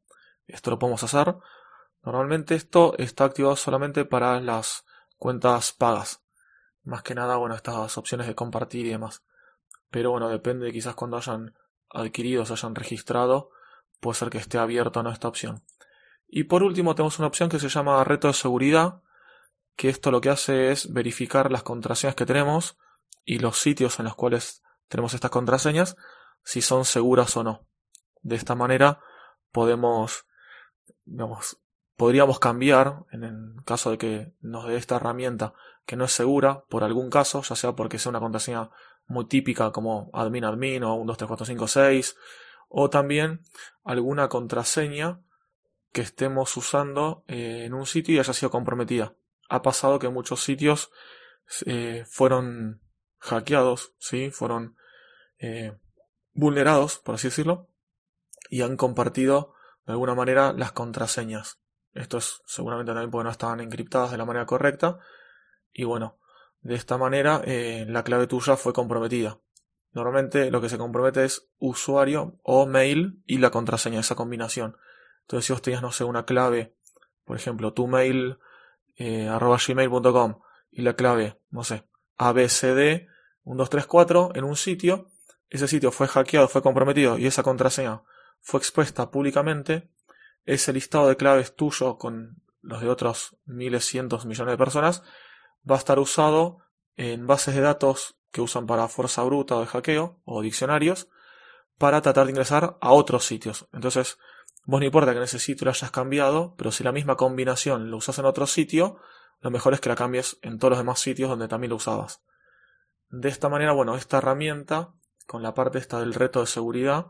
esto 0.48 0.70
lo 0.70 0.80
podemos 0.80 1.04
hacer. 1.04 1.36
Normalmente 2.04 2.56
esto 2.56 2.96
está 2.98 3.26
activado 3.26 3.56
solamente 3.56 4.06
para 4.06 4.40
las 4.40 4.86
cuentas 5.18 5.74
pagas. 5.74 6.22
Más 6.88 7.04
que 7.04 7.16
nada, 7.16 7.36
bueno, 7.36 7.54
estas 7.54 7.98
opciones 7.98 8.28
de 8.28 8.36
compartir 8.36 8.86
y 8.86 8.92
demás. 8.92 9.22
Pero 9.92 10.12
bueno, 10.12 10.30
depende 10.30 10.72
quizás 10.72 10.96
cuando 10.96 11.18
hayan 11.18 11.54
adquirido, 11.90 12.46
se 12.46 12.54
hayan 12.54 12.76
registrado, 12.76 13.50
puede 14.00 14.16
ser 14.16 14.30
que 14.30 14.38
esté 14.38 14.58
abierto 14.58 15.02
o 15.02 15.04
no 15.04 15.12
esta 15.12 15.28
opción. 15.28 15.66
Y 16.30 16.46
por 16.46 16.64
último 16.64 16.96
tenemos 16.96 17.20
una 17.20 17.28
opción 17.28 17.50
que 17.50 17.60
se 17.60 17.68
llama 17.68 18.02
reto 18.06 18.30
de 18.30 18.34
seguridad, 18.34 19.02
que 19.76 19.90
esto 19.90 20.12
lo 20.12 20.22
que 20.22 20.30
hace 20.30 20.72
es 20.72 20.94
verificar 20.94 21.52
las 21.52 21.64
contraseñas 21.64 22.16
que 22.16 22.26
tenemos 22.26 22.78
y 23.26 23.40
los 23.40 23.60
sitios 23.60 24.00
en 24.00 24.06
los 24.06 24.16
cuales 24.16 24.64
tenemos 24.88 25.14
estas 25.14 25.32
contraseñas 25.32 25.98
si 26.46 26.62
son 26.62 26.86
seguras 26.86 27.36
o 27.36 27.44
no. 27.44 27.68
De 28.22 28.38
esta 28.38 28.56
manera 28.56 29.02
podemos, 29.52 30.26
digamos, 31.04 31.58
podríamos 31.98 32.40
cambiar 32.40 33.06
en 33.12 33.24
el 33.24 33.64
caso 33.66 33.92
de 33.92 33.98
que 33.98 34.34
nos 34.40 34.68
dé 34.68 34.78
esta 34.78 34.96
herramienta 34.96 35.54
que 35.86 35.96
no 35.96 36.06
es 36.06 36.12
segura 36.12 36.64
por 36.70 36.84
algún 36.84 37.10
caso, 37.10 37.42
ya 37.42 37.56
sea 37.56 37.74
porque 37.74 38.00
sea 38.00 38.12
una 38.12 38.20
contraseña 38.20 38.70
muy 39.08 39.26
típica 39.26 39.72
como 39.72 40.10
admin 40.14 40.46
admin 40.46 40.84
o 40.84 40.96
1, 40.96 41.06
2, 41.06 41.18
3, 41.18 41.28
4, 41.28 41.46
5, 41.46 41.68
6, 41.68 42.18
o 42.70 42.90
también 42.90 43.42
alguna 43.84 44.30
contraseña 44.30 45.22
que 45.92 46.02
estemos 46.02 46.56
usando 46.56 47.24
eh, 47.28 47.64
en 47.66 47.74
un 47.74 47.86
sitio 47.86 48.16
y 48.16 48.20
haya 48.20 48.34
sido 48.34 48.52
comprometida. 48.52 49.16
Ha 49.50 49.62
pasado 49.62 49.98
que 49.98 50.10
muchos 50.10 50.44
sitios 50.44 50.92
eh, 51.66 52.04
fueron 52.08 52.82
hackeados, 53.20 53.94
¿sí? 53.98 54.30
fueron 54.30 54.76
eh, 55.40 55.78
vulnerados, 56.34 57.00
por 57.00 57.16
así 57.16 57.30
decirlo, 57.30 57.70
y 58.50 58.62
han 58.62 58.78
compartido 58.78 59.54
de 59.86 59.94
alguna 59.94 60.14
manera 60.14 60.54
las 60.54 60.74
contraseñas. 60.74 61.60
Esto 61.98 62.20
es 62.20 62.42
seguramente 62.46 62.92
también 62.92 63.10
porque 63.10 63.26
no 63.26 63.32
estaban 63.32 63.60
encriptadas 63.60 64.12
de 64.12 64.18
la 64.18 64.26
manera 64.26 64.46
correcta. 64.46 65.00
Y 65.74 65.84
bueno, 65.84 66.20
de 66.62 66.76
esta 66.76 66.98
manera 66.98 67.42
eh, 67.46 67.86
la 67.88 68.04
clave 68.04 68.28
tuya 68.28 68.56
fue 68.56 68.74
comprometida. 68.74 69.40
Normalmente 69.94 70.52
lo 70.52 70.62
que 70.62 70.70
se 70.70 70.78
compromete 70.78 71.26
es 71.26 71.50
usuario 71.58 72.40
o 72.44 72.68
mail 72.68 73.24
y 73.26 73.40
la 73.40 73.50
contraseña, 73.50 74.00
esa 74.00 74.16
combinación. 74.16 74.78
Entonces 75.22 75.46
si 75.46 75.54
vos 75.54 75.62
tenías, 75.62 75.82
no 75.82 75.92
sé, 75.92 76.04
una 76.04 76.26
clave, 76.26 76.76
por 77.26 77.36
ejemplo, 77.36 77.74
tu 77.74 77.88
mail 77.88 78.38
eh, 78.96 79.28
arroba 79.28 79.58
gmail.com 79.66 80.40
y 80.72 80.82
la 80.82 80.96
clave, 80.96 81.40
no 81.50 81.64
sé, 81.64 81.88
abcd 82.18 83.08
1234 83.44 84.32
en 84.36 84.44
un 84.44 84.56
sitio, 84.56 85.10
ese 85.50 85.68
sitio 85.68 85.92
fue 85.92 86.08
hackeado, 86.08 86.48
fue 86.48 86.62
comprometido 86.62 87.18
y 87.18 87.26
esa 87.26 87.42
contraseña 87.42 88.04
fue 88.42 88.60
expuesta 88.60 89.10
públicamente, 89.10 89.90
ese 90.48 90.74
listado 90.74 91.10
de 91.10 91.18
claves 91.18 91.56
tuyo 91.56 91.98
con 91.98 92.42
los 92.62 92.82
de 92.82 92.90
otros 92.90 93.38
miles, 93.46 93.86
cientos, 93.86 94.26
millones 94.26 94.54
de 94.54 94.58
personas 94.58 95.04
va 95.70 95.76
a 95.76 95.78
estar 95.78 96.00
usado 96.00 96.60
en 96.96 97.28
bases 97.28 97.54
de 97.54 97.62
datos 97.62 98.18
que 98.32 98.42
usan 98.42 98.66
para 98.66 98.88
fuerza 98.88 99.24
bruta 99.24 99.58
o 99.58 99.60
de 99.60 99.68
hackeo 99.68 100.22
o 100.24 100.42
diccionarios 100.42 101.10
para 101.78 102.02
tratar 102.02 102.26
de 102.26 102.32
ingresar 102.32 102.78
a 102.80 102.92
otros 102.94 103.26
sitios. 103.26 103.68
Entonces, 103.74 104.18
vos 104.66 104.80
no 104.80 104.86
importa 104.86 105.12
que 105.12 105.18
en 105.18 105.26
ese 105.26 105.38
sitio 105.38 105.66
lo 105.66 105.72
hayas 105.72 105.92
cambiado, 105.92 106.56
pero 106.58 106.72
si 106.72 106.84
la 106.84 106.94
misma 106.94 107.18
combinación 107.18 107.92
lo 107.92 107.98
usas 107.98 108.18
en 108.18 108.26
otro 108.26 108.48
sitio, 108.48 109.00
lo 109.42 109.52
mejor 109.52 109.74
es 109.74 109.82
que 109.82 109.90
la 109.90 109.96
cambies 109.96 110.40
en 110.42 110.60
todos 110.60 110.72
los 110.72 110.80
demás 110.80 111.00
sitios 111.00 111.30
donde 111.30 111.50
también 111.50 111.72
lo 111.72 111.76
usabas. 111.76 112.24
De 113.10 113.28
esta 113.28 113.50
manera, 113.50 113.74
bueno, 113.74 113.96
esta 113.98 114.20
herramienta, 114.20 114.94
con 115.26 115.44
la 115.44 115.54
parte 115.54 115.78
esta 115.78 116.00
del 116.00 116.14
reto 116.14 116.40
de 116.40 116.48
seguridad, 116.48 117.08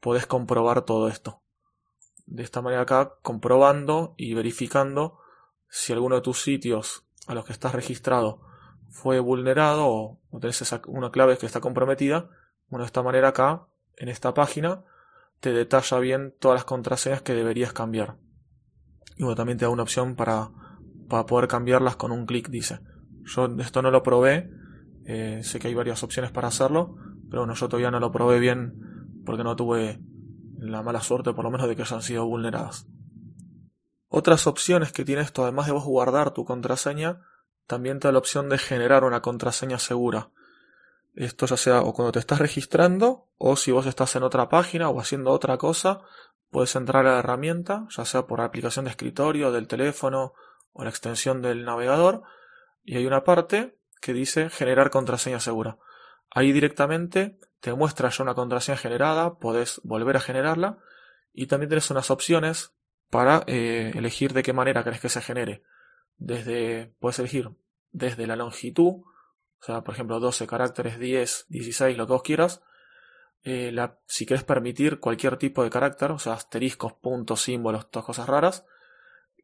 podés 0.00 0.26
comprobar 0.26 0.82
todo 0.82 1.08
esto. 1.08 1.43
De 2.26 2.42
esta 2.42 2.62
manera 2.62 2.82
acá, 2.82 3.14
comprobando 3.22 4.14
y 4.16 4.34
verificando 4.34 5.18
si 5.68 5.92
alguno 5.92 6.16
de 6.16 6.22
tus 6.22 6.42
sitios 6.42 7.04
a 7.26 7.34
los 7.34 7.44
que 7.44 7.52
estás 7.52 7.74
registrado 7.74 8.40
fue 8.88 9.18
vulnerado 9.18 9.86
o, 9.88 10.20
tenés 10.40 10.62
una 10.86 11.10
clave 11.10 11.36
que 11.36 11.46
está 11.46 11.60
comprometida, 11.60 12.30
bueno, 12.68 12.84
de 12.84 12.86
esta 12.86 13.02
manera 13.02 13.28
acá, 13.28 13.66
en 13.96 14.08
esta 14.08 14.34
página, 14.34 14.84
te 15.40 15.52
detalla 15.52 15.98
bien 15.98 16.34
todas 16.38 16.56
las 16.56 16.64
contraseñas 16.64 17.22
que 17.22 17.34
deberías 17.34 17.72
cambiar. 17.72 18.16
Y 19.16 19.24
bueno, 19.24 19.36
también 19.36 19.58
te 19.58 19.64
da 19.64 19.70
una 19.70 19.82
opción 19.82 20.16
para, 20.16 20.50
para 21.08 21.26
poder 21.26 21.48
cambiarlas 21.48 21.96
con 21.96 22.12
un 22.12 22.24
clic, 22.24 22.48
dice. 22.48 22.80
Yo 23.24 23.46
esto 23.58 23.82
no 23.82 23.90
lo 23.90 24.02
probé, 24.02 24.50
eh, 25.06 25.40
sé 25.42 25.58
que 25.58 25.68
hay 25.68 25.74
varias 25.74 26.02
opciones 26.02 26.30
para 26.30 26.48
hacerlo, 26.48 26.96
pero 27.28 27.42
bueno, 27.42 27.54
yo 27.54 27.68
todavía 27.68 27.90
no 27.90 28.00
lo 28.00 28.12
probé 28.12 28.38
bien 28.38 29.20
porque 29.24 29.44
no 29.44 29.56
tuve 29.56 30.00
la 30.58 30.82
mala 30.82 31.00
suerte 31.00 31.32
por 31.32 31.44
lo 31.44 31.50
menos 31.50 31.68
de 31.68 31.76
que 31.76 31.82
hayan 31.82 32.02
sido 32.02 32.26
vulneradas. 32.26 32.86
Otras 34.08 34.46
opciones 34.46 34.92
que 34.92 35.04
tiene 35.04 35.22
esto, 35.22 35.42
además 35.42 35.66
de 35.66 35.72
vos 35.72 35.84
guardar 35.84 36.32
tu 36.32 36.44
contraseña, 36.44 37.22
también 37.66 37.98
te 37.98 38.08
da 38.08 38.12
la 38.12 38.18
opción 38.18 38.48
de 38.48 38.58
generar 38.58 39.04
una 39.04 39.22
contraseña 39.22 39.78
segura. 39.78 40.30
Esto 41.14 41.46
ya 41.46 41.56
sea 41.56 41.82
o 41.82 41.94
cuando 41.94 42.12
te 42.12 42.18
estás 42.18 42.38
registrando 42.38 43.26
o 43.38 43.56
si 43.56 43.72
vos 43.72 43.86
estás 43.86 44.14
en 44.16 44.22
otra 44.22 44.48
página 44.48 44.88
o 44.88 45.00
haciendo 45.00 45.30
otra 45.30 45.58
cosa, 45.58 46.00
puedes 46.50 46.76
entrar 46.76 47.06
a 47.06 47.12
la 47.14 47.18
herramienta, 47.18 47.86
ya 47.90 48.04
sea 48.04 48.26
por 48.26 48.40
aplicación 48.40 48.84
de 48.84 48.92
escritorio, 48.92 49.50
del 49.50 49.66
teléfono 49.66 50.34
o 50.72 50.84
la 50.84 50.90
extensión 50.90 51.42
del 51.42 51.64
navegador, 51.64 52.22
y 52.84 52.96
hay 52.96 53.06
una 53.06 53.24
parte 53.24 53.76
que 54.00 54.12
dice 54.12 54.50
generar 54.50 54.90
contraseña 54.90 55.40
segura. 55.40 55.78
Ahí 56.34 56.50
directamente 56.50 57.38
te 57.60 57.72
muestra 57.72 58.10
ya 58.10 58.24
una 58.24 58.34
contraseña 58.34 58.76
generada, 58.76 59.38
podés 59.38 59.80
volver 59.84 60.16
a 60.16 60.20
generarla 60.20 60.78
y 61.32 61.46
también 61.46 61.68
tienes 61.68 61.88
unas 61.90 62.10
opciones 62.10 62.74
para 63.08 63.44
eh, 63.46 63.92
elegir 63.94 64.32
de 64.32 64.42
qué 64.42 64.52
manera 64.52 64.82
querés 64.82 65.00
que 65.00 65.08
se 65.08 65.22
genere. 65.22 65.62
Desde, 66.16 66.92
puedes 66.98 67.20
elegir 67.20 67.50
desde 67.92 68.26
la 68.26 68.34
longitud, 68.34 69.04
o 69.60 69.64
sea, 69.64 69.82
por 69.82 69.94
ejemplo, 69.94 70.18
12 70.18 70.48
caracteres, 70.48 70.98
10, 70.98 71.46
16, 71.48 71.96
lo 71.96 72.06
que 72.08 72.12
vos 72.12 72.22
quieras. 72.22 72.62
Eh, 73.44 73.70
la, 73.72 74.00
si 74.06 74.26
querés 74.26 74.42
permitir 74.42 74.98
cualquier 74.98 75.36
tipo 75.36 75.62
de 75.62 75.70
carácter, 75.70 76.10
o 76.10 76.18
sea, 76.18 76.32
asteriscos, 76.32 76.94
puntos, 76.94 77.42
símbolos, 77.42 77.90
todas 77.90 78.06
cosas 78.06 78.26
raras, 78.26 78.64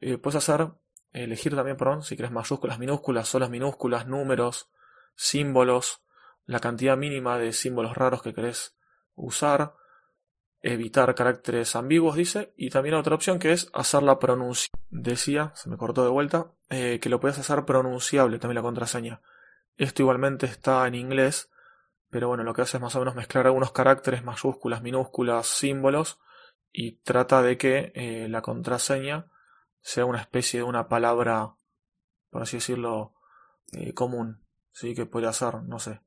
eh, 0.00 0.18
puedes 0.18 0.36
hacer, 0.36 0.72
elegir 1.12 1.54
también, 1.54 1.76
perdón, 1.76 2.02
si 2.02 2.16
querés 2.16 2.32
mayúsculas, 2.32 2.80
minúsculas, 2.80 3.28
solas 3.28 3.50
minúsculas, 3.50 4.08
números, 4.08 4.68
símbolos, 5.14 6.02
la 6.46 6.60
cantidad 6.60 6.96
mínima 6.96 7.38
de 7.38 7.52
símbolos 7.52 7.96
raros 7.96 8.22
que 8.22 8.34
querés 8.34 8.76
usar, 9.14 9.74
evitar 10.62 11.14
caracteres 11.14 11.76
ambiguos, 11.76 12.16
dice, 12.16 12.52
y 12.56 12.70
también 12.70 12.94
otra 12.94 13.14
opción 13.14 13.38
que 13.38 13.52
es 13.52 13.70
hacer 13.72 14.02
la 14.02 14.18
pronuncia. 14.18 14.68
Decía, 14.90 15.52
se 15.54 15.68
me 15.68 15.76
cortó 15.76 16.04
de 16.04 16.10
vuelta, 16.10 16.52
eh, 16.68 16.98
que 17.00 17.08
lo 17.08 17.20
puedes 17.20 17.38
hacer 17.38 17.64
pronunciable 17.64 18.38
también 18.38 18.56
la 18.56 18.62
contraseña. 18.62 19.22
Esto 19.76 20.02
igualmente 20.02 20.46
está 20.46 20.86
en 20.86 20.94
inglés, 20.94 21.50
pero 22.10 22.28
bueno, 22.28 22.42
lo 22.42 22.52
que 22.52 22.62
hace 22.62 22.76
es 22.76 22.82
más 22.82 22.94
o 22.96 22.98
menos 22.98 23.14
mezclar 23.14 23.46
algunos 23.46 23.72
caracteres, 23.72 24.24
mayúsculas, 24.24 24.82
minúsculas, 24.82 25.46
símbolos, 25.46 26.18
y 26.72 26.96
trata 26.98 27.42
de 27.42 27.56
que 27.56 27.92
eh, 27.94 28.28
la 28.28 28.42
contraseña 28.42 29.30
sea 29.80 30.04
una 30.04 30.20
especie 30.20 30.60
de 30.60 30.64
una 30.64 30.88
palabra, 30.88 31.54
por 32.30 32.42
así 32.42 32.58
decirlo, 32.58 33.14
eh, 33.72 33.94
común. 33.94 34.44
Sí, 34.72 34.94
que 34.94 35.06
puede 35.06 35.32
ser, 35.32 35.62
no 35.62 35.78
sé. 35.78 36.00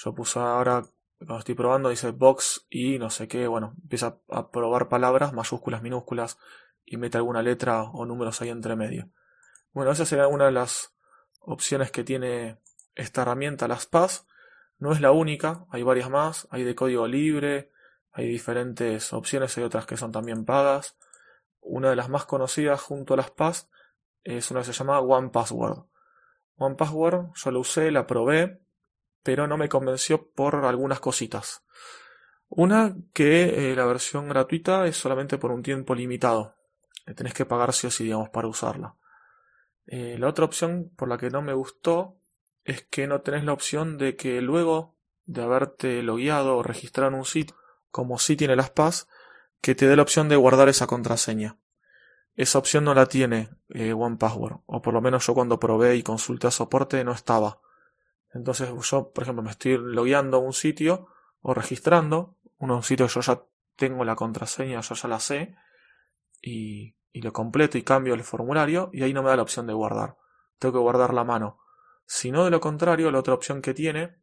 Yo 0.00 0.14
puse 0.14 0.38
ahora, 0.38 0.84
cuando 1.18 1.38
estoy 1.40 1.56
probando, 1.56 1.88
dice 1.88 2.12
box 2.12 2.66
y 2.70 3.00
no 3.00 3.10
sé 3.10 3.26
qué, 3.26 3.48
bueno, 3.48 3.74
empieza 3.82 4.18
a 4.28 4.50
probar 4.50 4.88
palabras, 4.88 5.32
mayúsculas, 5.32 5.82
minúsculas, 5.82 6.38
y 6.84 6.98
mete 6.98 7.18
alguna 7.18 7.42
letra 7.42 7.82
o 7.82 8.06
números 8.06 8.40
ahí 8.40 8.48
entre 8.48 8.76
medio. 8.76 9.10
Bueno, 9.72 9.90
esa 9.90 10.06
sería 10.06 10.28
una 10.28 10.46
de 10.46 10.52
las 10.52 10.94
opciones 11.40 11.90
que 11.90 12.04
tiene 12.04 12.58
esta 12.94 13.22
herramienta, 13.22 13.66
las 13.66 13.86
PAS, 13.86 14.24
no 14.78 14.92
es 14.92 15.00
la 15.00 15.10
única, 15.10 15.66
hay 15.70 15.82
varias 15.82 16.10
más, 16.10 16.46
hay 16.50 16.62
de 16.62 16.76
código 16.76 17.08
libre, 17.08 17.72
hay 18.12 18.28
diferentes 18.28 19.12
opciones, 19.12 19.58
hay 19.58 19.64
otras 19.64 19.84
que 19.84 19.96
son 19.96 20.12
también 20.12 20.44
pagas. 20.44 20.96
Una 21.60 21.90
de 21.90 21.96
las 21.96 22.08
más 22.08 22.24
conocidas 22.24 22.80
junto 22.80 23.14
a 23.14 23.16
las 23.16 23.32
PAS 23.32 23.68
es 24.22 24.50
una 24.52 24.60
que 24.60 24.66
se 24.66 24.72
llama 24.72 25.00
One 25.00 25.30
Password. 25.30 25.86
One 26.56 26.76
Password 26.76 27.32
yo 27.34 27.50
lo 27.50 27.60
usé, 27.60 27.90
la 27.90 28.06
probé, 28.06 28.60
pero 29.28 29.46
no 29.46 29.58
me 29.58 29.68
convenció 29.68 30.30
por 30.30 30.56
algunas 30.64 31.00
cositas. 31.00 31.62
Una 32.48 32.96
que 33.12 33.72
eh, 33.72 33.76
la 33.76 33.84
versión 33.84 34.26
gratuita 34.26 34.86
es 34.86 34.96
solamente 34.96 35.36
por 35.36 35.50
un 35.50 35.62
tiempo 35.62 35.94
limitado. 35.94 36.54
tenés 37.14 37.34
que 37.34 37.44
pagar 37.44 37.74
si 37.74 37.86
o 37.86 37.90
sí, 37.90 38.04
digamos, 38.04 38.30
para 38.30 38.48
usarla. 38.48 38.96
Eh, 39.86 40.16
la 40.18 40.28
otra 40.28 40.46
opción 40.46 40.90
por 40.96 41.10
la 41.10 41.18
que 41.18 41.28
no 41.28 41.42
me 41.42 41.52
gustó 41.52 42.16
es 42.64 42.84
que 42.84 43.06
no 43.06 43.20
tenés 43.20 43.44
la 43.44 43.52
opción 43.52 43.98
de 43.98 44.16
que 44.16 44.40
luego 44.40 44.96
de 45.26 45.42
haberte 45.42 46.02
logueado 46.02 46.56
o 46.56 46.62
registrado 46.62 47.10
en 47.10 47.18
un 47.18 47.26
sitio, 47.26 47.54
como 47.90 48.18
sí 48.18 48.34
tiene 48.34 48.56
las 48.56 48.70
PAS, 48.70 49.08
que 49.60 49.74
te 49.74 49.86
dé 49.86 49.94
la 49.94 50.04
opción 50.04 50.30
de 50.30 50.36
guardar 50.36 50.70
esa 50.70 50.86
contraseña. 50.86 51.58
Esa 52.34 52.58
opción 52.58 52.84
no 52.84 52.94
la 52.94 53.04
tiene 53.04 53.50
eh, 53.74 53.92
OnePassword, 53.92 54.60
o 54.64 54.80
por 54.80 54.94
lo 54.94 55.02
menos 55.02 55.26
yo 55.26 55.34
cuando 55.34 55.60
probé 55.60 55.96
y 55.96 56.02
consulté 56.02 56.46
a 56.46 56.50
soporte 56.50 57.04
no 57.04 57.12
estaba. 57.12 57.60
Entonces 58.38 58.70
yo, 58.88 59.10
por 59.10 59.24
ejemplo, 59.24 59.42
me 59.42 59.50
estoy 59.50 59.76
logueando 59.76 60.36
a 60.36 60.40
un 60.40 60.52
sitio 60.52 61.08
o 61.42 61.54
registrando, 61.54 62.36
un 62.58 62.82
sitio 62.84 63.08
yo 63.08 63.20
ya 63.20 63.42
tengo 63.74 64.04
la 64.04 64.14
contraseña, 64.14 64.80
yo 64.80 64.94
ya 64.94 65.08
la 65.08 65.18
sé, 65.18 65.56
y, 66.40 66.94
y 67.12 67.22
lo 67.22 67.32
completo 67.32 67.78
y 67.78 67.82
cambio 67.82 68.14
el 68.14 68.22
formulario, 68.22 68.90
y 68.92 69.02
ahí 69.02 69.12
no 69.12 69.24
me 69.24 69.30
da 69.30 69.36
la 69.36 69.42
opción 69.42 69.66
de 69.66 69.72
guardar. 69.72 70.16
Tengo 70.60 70.74
que 70.74 70.78
guardar 70.78 71.12
la 71.14 71.24
mano. 71.24 71.58
Si 72.06 72.30
no, 72.30 72.44
de 72.44 72.50
lo 72.50 72.60
contrario, 72.60 73.10
la 73.10 73.18
otra 73.18 73.34
opción 73.34 73.60
que 73.60 73.74
tiene 73.74 74.16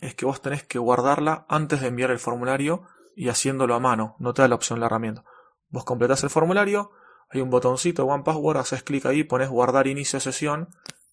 es 0.00 0.14
que 0.14 0.26
vos 0.26 0.42
tenés 0.42 0.62
que 0.62 0.78
guardarla 0.78 1.46
antes 1.48 1.80
de 1.80 1.86
enviar 1.86 2.10
el 2.10 2.18
formulario 2.18 2.82
y 3.16 3.30
haciéndolo 3.30 3.74
a 3.74 3.80
mano. 3.80 4.14
No 4.18 4.34
te 4.34 4.42
da 4.42 4.48
la 4.48 4.56
opción 4.56 4.78
la 4.78 4.86
herramienta. 4.86 5.24
Vos 5.70 5.84
completás 5.84 6.22
el 6.22 6.28
formulario, 6.28 6.90
hay 7.30 7.40
un 7.40 7.48
botoncito 7.48 8.04
One 8.04 8.24
Password, 8.24 8.58
haces 8.58 8.82
clic 8.82 9.06
ahí, 9.06 9.24
pones 9.24 9.48
guardar 9.48 9.86
inicio 9.86 10.20
sesión, 10.20 10.68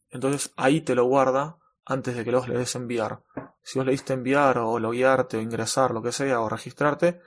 entonces 0.10 0.52
ahí 0.58 0.82
te 0.82 0.96
lo 0.96 1.06
guarda 1.06 1.60
antes 1.90 2.16
de 2.16 2.24
que 2.24 2.32
los 2.32 2.48
le 2.48 2.58
des 2.58 2.76
enviar. 2.76 3.24
Si 3.62 3.80
vos 3.80 3.86
le 3.86 3.92
diste 3.92 4.14
enviar 4.14 4.60
o 4.60 4.80
loguearte 4.80 5.38
o 5.38 5.42
ingresar, 5.42 5.92
lo 5.92 6.02
que 6.02 6.12
sea, 6.12 6.40
o 6.42 6.50
registrarte, 6.50 7.22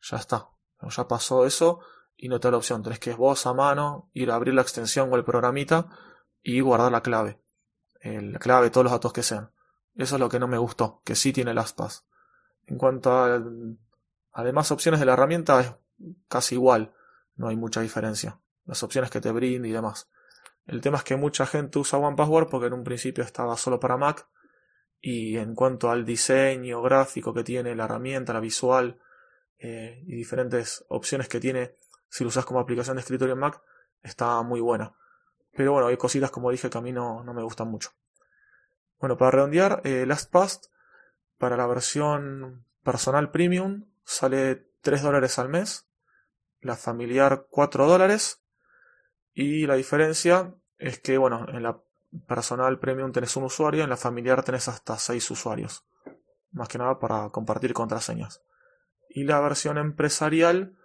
ya 0.00 0.16
está. 0.16 0.48
Ya 0.88 1.08
pasó 1.08 1.46
eso 1.46 1.80
y 2.16 2.28
no 2.28 2.40
te 2.40 2.48
da 2.48 2.52
la 2.52 2.58
opción. 2.58 2.82
Tenés 2.82 2.98
que 2.98 3.14
vos 3.14 3.46
a 3.46 3.54
mano 3.54 4.10
ir 4.12 4.30
a 4.30 4.34
abrir 4.34 4.54
la 4.54 4.62
extensión 4.62 5.12
o 5.12 5.16
el 5.16 5.24
programita 5.24 5.88
y 6.42 6.60
guardar 6.60 6.92
la 6.92 7.02
clave 7.02 7.44
la 8.04 8.38
clave, 8.38 8.70
todos 8.70 8.84
los 8.84 8.92
datos 8.92 9.12
que 9.12 9.22
sean. 9.22 9.50
Eso 9.94 10.16
es 10.16 10.20
lo 10.20 10.28
que 10.28 10.38
no 10.38 10.48
me 10.48 10.58
gustó, 10.58 11.00
que 11.04 11.14
sí 11.14 11.32
tiene 11.32 11.54
las 11.54 11.72
PAS. 11.72 12.04
En 12.66 12.78
cuanto 12.78 13.10
a, 13.10 13.42
además 14.32 14.70
opciones 14.70 15.00
de 15.00 15.06
la 15.06 15.14
herramienta, 15.14 15.60
es 15.60 15.72
casi 16.28 16.56
igual, 16.56 16.92
no 17.36 17.48
hay 17.48 17.56
mucha 17.56 17.80
diferencia. 17.80 18.40
Las 18.66 18.82
opciones 18.82 19.10
que 19.10 19.20
te 19.20 19.30
brinda 19.30 19.68
y 19.68 19.72
demás. 19.72 20.08
El 20.66 20.80
tema 20.80 20.98
es 20.98 21.04
que 21.04 21.16
mucha 21.16 21.46
gente 21.46 21.78
usa 21.78 21.98
OnePassword 21.98 22.48
porque 22.48 22.66
en 22.68 22.72
un 22.72 22.84
principio 22.84 23.22
estaba 23.22 23.56
solo 23.56 23.78
para 23.78 23.96
Mac 23.96 24.26
y 25.00 25.36
en 25.36 25.54
cuanto 25.54 25.90
al 25.90 26.04
diseño 26.04 26.80
gráfico 26.80 27.34
que 27.34 27.44
tiene 27.44 27.74
la 27.74 27.84
herramienta, 27.84 28.32
la 28.32 28.40
visual 28.40 28.98
eh, 29.58 30.02
y 30.06 30.16
diferentes 30.16 30.84
opciones 30.88 31.28
que 31.28 31.40
tiene 31.40 31.74
si 32.08 32.24
lo 32.24 32.28
usas 32.28 32.44
como 32.44 32.60
aplicación 32.60 32.96
de 32.96 33.00
escritorio 33.00 33.34
en 33.34 33.40
Mac, 33.40 33.60
está 34.02 34.40
muy 34.42 34.60
buena. 34.60 34.94
Pero 35.52 35.72
bueno, 35.72 35.88
hay 35.88 35.96
cositas 35.96 36.30
como 36.30 36.50
dije 36.50 36.70
que 36.70 36.78
a 36.78 36.80
mí 36.80 36.92
no, 36.92 37.24
no 37.24 37.34
me 37.34 37.42
gustan 37.42 37.68
mucho. 37.68 37.90
Bueno, 39.00 39.16
para 39.16 39.32
redondear, 39.32 39.80
eh, 39.84 40.06
LastPass 40.06 40.70
para 41.38 41.56
la 41.56 41.66
versión 41.66 42.64
personal 42.84 43.30
premium 43.30 43.86
sale 44.04 44.70
3 44.82 45.02
dólares 45.02 45.38
al 45.38 45.48
mes, 45.48 45.88
la 46.60 46.76
familiar 46.76 47.46
4 47.50 47.86
dólares 47.86 48.43
y 49.34 49.66
la 49.66 49.74
diferencia 49.74 50.54
es 50.78 51.00
que, 51.00 51.18
bueno, 51.18 51.46
en 51.48 51.62
la 51.62 51.80
personal 52.26 52.78
premium 52.78 53.12
tenés 53.12 53.36
un 53.36 53.44
usuario, 53.44 53.82
en 53.82 53.90
la 53.90 53.96
familiar 53.96 54.42
tenés 54.42 54.68
hasta 54.68 54.98
6 54.98 55.30
usuarios. 55.30 55.84
Más 56.52 56.68
que 56.68 56.78
nada 56.78 56.98
para 56.98 57.30
compartir 57.30 57.72
contraseñas. 57.72 58.42
Y 59.08 59.24
la 59.24 59.40
versión 59.40 59.78
empresarial 59.78 60.76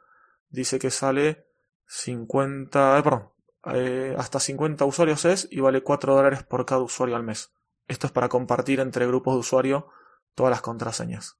dice 0.49 0.79
que 0.79 0.89
sale 0.89 1.45
50, 1.85 2.97
eh, 2.97 3.03
perdón, 3.03 3.29
eh, 3.65 4.15
hasta 4.17 4.39
50 4.39 4.85
usuarios 4.85 5.25
es 5.25 5.47
y 5.51 5.59
vale 5.59 5.83
4 5.83 6.15
dólares 6.15 6.43
por 6.43 6.65
cada 6.65 6.81
usuario 6.81 7.15
al 7.15 7.23
mes. 7.23 7.51
Esto 7.87 8.07
es 8.07 8.13
para 8.13 8.29
compartir 8.29 8.79
entre 8.79 9.07
grupos 9.07 9.35
de 9.35 9.39
usuario 9.39 9.87
todas 10.35 10.51
las 10.51 10.61
contraseñas. 10.61 11.37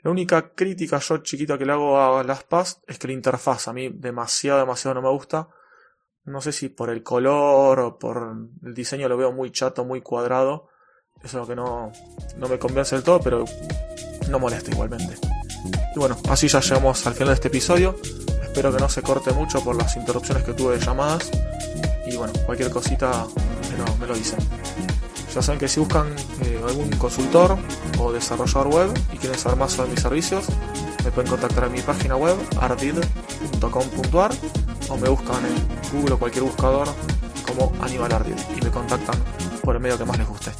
La 0.00 0.10
única 0.10 0.54
crítica 0.54 0.98
yo 0.98 1.18
chiquita 1.18 1.58
que 1.58 1.64
le 1.64 1.72
hago 1.72 1.98
a 1.98 2.22
las 2.22 2.44
PAS 2.44 2.82
es 2.86 2.98
que 2.98 3.08
la 3.08 3.14
interfaz 3.14 3.68
a 3.68 3.72
mí 3.72 3.88
demasiado, 3.88 4.60
demasiado 4.60 4.94
no 4.94 5.02
me 5.02 5.10
gusta. 5.10 5.48
No 6.26 6.40
sé 6.40 6.50
si 6.50 6.68
por 6.68 6.90
el 6.90 7.04
color 7.04 7.78
o 7.78 7.98
por 7.98 8.36
el 8.64 8.74
diseño 8.74 9.08
lo 9.08 9.16
veo 9.16 9.30
muy 9.30 9.52
chato, 9.52 9.84
muy 9.84 10.00
cuadrado. 10.00 10.68
Eso 11.22 11.26
es 11.26 11.34
lo 11.34 11.46
que 11.46 11.54
no, 11.54 11.92
no 12.36 12.48
me 12.48 12.58
convence 12.58 12.96
del 12.96 13.04
todo, 13.04 13.20
pero 13.20 13.44
no 14.28 14.38
molesta 14.40 14.72
igualmente. 14.72 15.14
Y 15.94 15.98
bueno, 15.98 16.16
así 16.28 16.48
ya 16.48 16.60
llegamos 16.60 17.06
al 17.06 17.14
final 17.14 17.28
de 17.28 17.34
este 17.34 17.48
episodio. 17.48 17.96
Espero 18.42 18.72
que 18.72 18.78
no 18.78 18.88
se 18.88 19.02
corte 19.02 19.32
mucho 19.32 19.62
por 19.62 19.76
las 19.76 19.96
interrupciones 19.96 20.42
que 20.42 20.52
tuve 20.52 20.78
de 20.78 20.84
llamadas. 20.84 21.30
Y 22.06 22.16
bueno, 22.16 22.32
cualquier 22.44 22.70
cosita 22.70 23.26
me 23.70 23.78
lo, 23.78 23.96
me 23.96 24.06
lo 24.06 24.14
dicen. 24.14 24.40
Ya 25.32 25.42
saben 25.42 25.60
que 25.60 25.68
si 25.68 25.78
buscan 25.78 26.08
eh, 26.42 26.60
algún 26.66 26.90
consultor 26.96 27.56
o 28.00 28.10
desarrollador 28.10 28.68
web 28.68 28.90
y 29.12 29.18
quieren 29.18 29.38
saber 29.38 29.58
más 29.58 29.72
sobre 29.72 29.90
mis 29.90 30.00
servicios, 30.00 30.46
me 31.04 31.12
pueden 31.12 31.30
contactar 31.30 31.64
en 31.64 31.72
mi 31.72 31.82
página 31.82 32.16
web 32.16 32.36
ardid.com.ar 32.60 34.32
o 34.88 34.96
me 34.96 35.08
buscan 35.08 35.44
en 35.44 35.90
Google 35.92 36.14
o 36.14 36.18
cualquier 36.18 36.44
buscador 36.44 36.88
como 37.46 37.72
Aníbal 37.80 38.12
Ardid 38.12 38.36
y 38.56 38.64
me 38.64 38.70
contactan 38.70 39.16
por 39.62 39.76
el 39.76 39.82
medio 39.82 39.98
que 39.98 40.04
más 40.04 40.18
les 40.18 40.28
guste. 40.28 40.50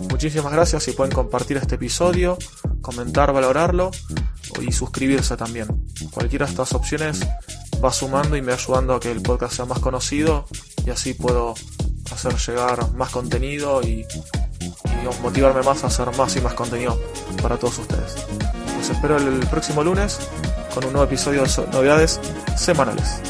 Muchísimas 0.00 0.52
gracias 0.52 0.88
y 0.88 0.92
pueden 0.92 1.12
compartir 1.12 1.56
este 1.56 1.74
episodio, 1.74 2.38
comentar, 2.80 3.32
valorarlo 3.32 3.90
y 4.60 4.72
suscribirse 4.72 5.36
también. 5.36 5.66
Cualquiera 6.10 6.46
de 6.46 6.52
estas 6.52 6.72
opciones 6.72 7.20
va 7.82 7.92
sumando 7.92 8.36
y 8.36 8.42
me 8.42 8.52
ayudando 8.52 8.94
a 8.94 9.00
que 9.00 9.10
el 9.10 9.22
podcast 9.22 9.54
sea 9.54 9.64
más 9.64 9.78
conocido 9.78 10.46
y 10.84 10.90
así 10.90 11.14
puedo 11.14 11.54
hacer 12.12 12.36
llegar 12.36 12.92
más 12.94 13.10
contenido 13.10 13.82
y, 13.82 14.06
motivarme 15.22 15.62
más 15.62 15.82
a 15.82 15.88
hacer 15.88 16.14
más 16.16 16.36
y 16.36 16.40
más 16.40 16.54
contenido 16.54 17.00
para 17.42 17.56
todos 17.56 17.78
ustedes. 17.78 18.14
Los 18.76 18.90
espero 18.90 19.16
el 19.16 19.40
próximo 19.46 19.82
lunes 19.82 20.18
con 20.74 20.84
un 20.84 20.92
nuevo 20.92 21.06
episodio 21.06 21.42
de 21.42 21.66
novedades 21.72 22.20
semanales. 22.56 23.20